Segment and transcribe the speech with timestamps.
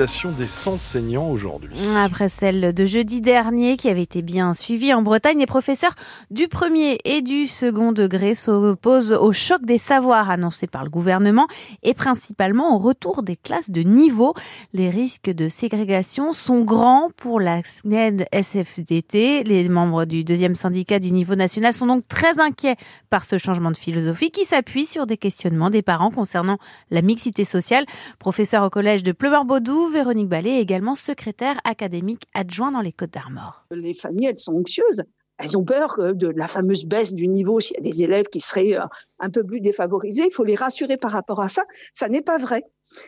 [0.00, 1.76] mobilisation des enseignants aujourd'hui.
[1.96, 5.94] Après celle de jeudi dernier qui avait été bien suivie en Bretagne, les professeurs
[6.30, 11.46] du premier et du second degré s'opposent au choc des savoirs annoncé par le gouvernement
[11.82, 14.32] et principalement au retour des classes de niveau.
[14.72, 19.44] Les risques de ségrégation sont grands pour la SNED SFDT.
[19.44, 22.76] Les membres du deuxième syndicat du niveau national sont donc très inquiets
[23.10, 26.56] par ce changement de philosophie qui s'appuie sur des questionnements des parents concernant
[26.90, 27.84] la mixité sociale.
[28.18, 33.12] Professeur au collège de Pleuvoir-Baudou, Véronique Ballet est également secrétaire académique adjoint dans les Côtes
[33.12, 33.64] d'Armor.
[33.70, 35.02] Les familles, elles sont anxieuses.
[35.38, 37.60] Elles ont peur de la fameuse baisse du niveau.
[37.60, 38.84] S'il y a des élèves qui seraient euh,
[39.20, 41.64] un peu plus défavorisés, il faut les rassurer par rapport à ça.
[41.94, 42.64] Ça n'est pas vrai.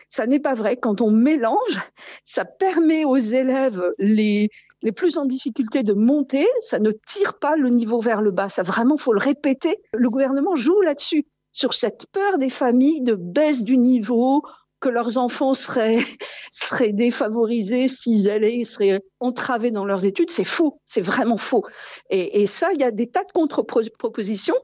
[0.09, 0.77] Ça n'est pas vrai.
[0.77, 1.79] Quand on mélange,
[2.23, 4.49] ça permet aux élèves les,
[4.81, 6.47] les plus en difficulté de monter.
[6.59, 8.49] Ça ne tire pas le niveau vers le bas.
[8.49, 9.77] Ça vraiment, faut le répéter.
[9.93, 14.41] Le gouvernement joue là-dessus sur cette peur des familles de baisse du niveau,
[14.83, 16.03] que leurs enfants seraient,
[16.91, 21.63] défavorisés s'ils allaient, seraient entravés dans leurs études, c'est faux, c'est vraiment faux.
[22.09, 24.55] Et, et, ça, il y a des tas de contre-propositions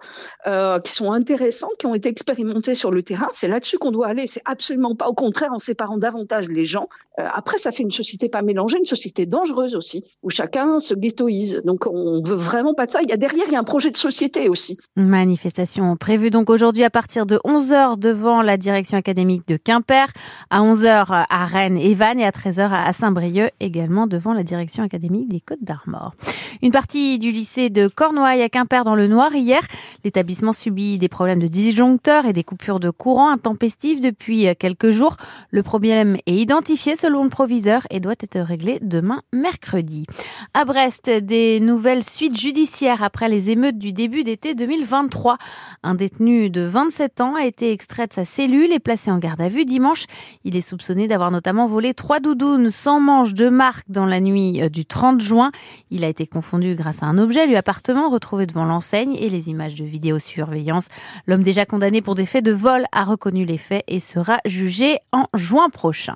[0.46, 3.30] euh, qui sont intéressantes, qui ont été expérimentées sur le terrain.
[3.32, 4.28] C'est là-dessus qu'on doit aller.
[4.28, 6.90] C'est absolument pas au contraire en séparant davantage les gens.
[7.20, 10.94] Euh, après, ça fait une société pas mélangée, une société dangereuse aussi, où chacun se
[10.94, 11.62] ghettoise.
[11.64, 13.02] Donc, on veut vraiment pas de ça.
[13.02, 14.78] Il y a derrière, il y a un projet de société aussi.
[14.98, 20.09] Manifestation prévue donc aujourd'hui à partir de 11h devant la direction académique de Quimper
[20.50, 24.84] à 11h à Rennes et Vannes et à 13h à Saint-Brieuc également devant la direction
[24.84, 26.14] académique des Côtes d'Armor.
[26.62, 29.62] Une partie du lycée de Cornouailles à Quimper dans le Noir hier.
[30.04, 35.16] L'établissement subit des problèmes de disjoncteurs et des coupures de courant intempestives depuis quelques jours.
[35.52, 40.06] Le problème est identifié selon le proviseur et doit être réglé demain mercredi.
[40.54, 45.38] À Brest, des nouvelles suites judiciaires après les émeutes du début d'été 2023.
[45.84, 49.42] Un détenu de 27 ans a été extrait de sa cellule et placé en garde
[49.42, 49.99] à vue dimanche.
[50.44, 54.62] Il est soupçonné d'avoir notamment volé trois doudounes sans manche de marque dans la nuit
[54.70, 55.52] du 30 juin.
[55.92, 59.50] Il a été confondu grâce à un objet lui appartement retrouvé devant l'enseigne et les
[59.50, 60.90] images de vidéosurveillance.
[61.28, 65.00] L'homme déjà condamné pour des faits de vol a reconnu les faits et sera jugé
[65.12, 66.16] en juin prochain.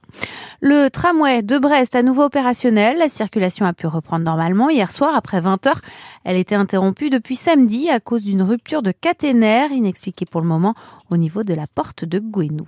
[0.62, 2.98] Le tramway de Brest à nouveau opérationnel.
[2.98, 5.82] La circulation a pu reprendre normalement hier soir après 20 heures.
[6.24, 10.76] Elle était interrompue depuis samedi à cause d'une rupture de caténaire inexpliquée pour le moment
[11.10, 12.68] au niveau de la porte de Gouenou.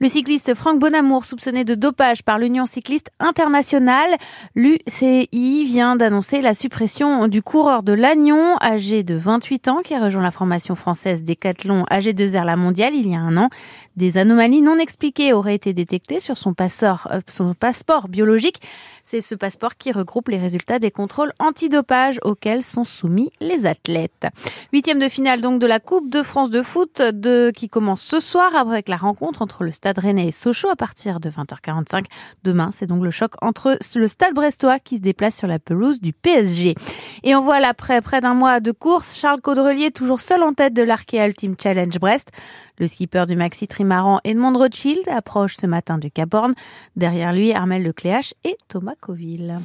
[0.00, 4.10] Le cycliste Franck Bonamour, soupçonné de dopage par l'Union cycliste internationale,
[4.54, 10.00] l'UCI vient d'annoncer la suppression du coureur de Lannion, âgé de 28 ans, qui a
[10.00, 13.50] rejoint la formation française Décathlon AG2R La Mondiale il y a un an.
[13.96, 18.60] Des anomalies non expliquées auraient été détectées sur son passeport, son passeport biologique.
[19.02, 24.26] C'est ce passeport qui regroupe les résultats des contrôles antidopage auxquels sont soumis les athlètes.
[24.72, 27.02] Huitième de finale donc de la Coupe de France de foot
[27.54, 31.18] qui commence ce soir avec la rencontre entre le Stade Rennais et Sochaux à partir
[31.18, 32.04] de 20h45.
[32.44, 36.00] Demain, c'est donc le choc entre le Stade Brestois qui se déplace sur la pelouse
[36.00, 36.76] du PSG.
[37.24, 40.72] Et on voit après près d'un mois de course, Charles Caudrelier toujours seul en tête
[40.72, 42.28] de l'Arkea Ultimate Challenge Brest.
[42.78, 46.54] Le skipper du Maxi Trimaran Edmond Rothschild approche ce matin de Cap Horn.
[46.94, 49.58] Derrière lui, Armel Lecléache et Thomas Coville.